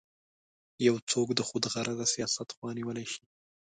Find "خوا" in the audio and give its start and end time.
2.55-2.69